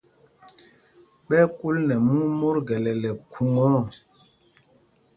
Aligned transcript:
Ɓɛ́ 1.27 1.41
ɛ́ 1.45 1.51
kúl 1.57 1.75
nɛ 1.87 1.95
mûŋ 2.05 2.23
mot 2.39 2.57
gɛlɛlɛ 2.67 3.09
khuŋa 3.31 3.65
ɔ. 3.79 3.81